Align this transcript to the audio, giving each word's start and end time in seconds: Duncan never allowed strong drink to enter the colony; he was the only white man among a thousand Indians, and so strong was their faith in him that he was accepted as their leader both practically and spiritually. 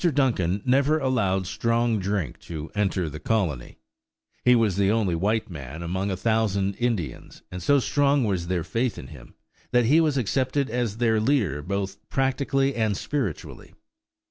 Duncan 0.15 0.63
never 0.65 0.97
allowed 0.97 1.45
strong 1.45 1.99
drink 1.99 2.39
to 2.39 2.71
enter 2.73 3.07
the 3.07 3.19
colony; 3.19 3.77
he 4.43 4.55
was 4.55 4.75
the 4.75 4.89
only 4.89 5.13
white 5.13 5.47
man 5.47 5.83
among 5.83 6.09
a 6.09 6.17
thousand 6.17 6.73
Indians, 6.77 7.43
and 7.51 7.61
so 7.61 7.77
strong 7.77 8.23
was 8.23 8.47
their 8.47 8.63
faith 8.63 8.97
in 8.97 9.09
him 9.09 9.35
that 9.69 9.85
he 9.85 10.01
was 10.01 10.17
accepted 10.17 10.71
as 10.71 10.97
their 10.97 11.19
leader 11.19 11.61
both 11.61 11.97
practically 12.09 12.73
and 12.73 12.97
spiritually. 12.97 13.75